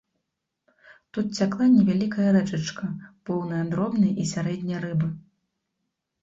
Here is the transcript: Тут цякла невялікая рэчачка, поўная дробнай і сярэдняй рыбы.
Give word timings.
Тут 1.17 1.27
цякла 1.41 1.67
невялікая 1.73 2.25
рэчачка, 2.37 2.89
поўная 3.31 3.61
дробнай 3.75 4.11
і 4.25 4.27
сярэдняй 4.33 4.79
рыбы. 4.89 5.07